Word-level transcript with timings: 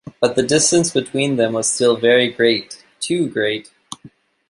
But 0.19 0.35
the 0.35 0.41
distance 0.41 0.89
between 0.89 1.35
them 1.35 1.53
was 1.53 1.69
still 1.71 1.95
very 1.95 2.31
great— 2.31 2.83
too 2.99 3.29
great. 3.29 3.69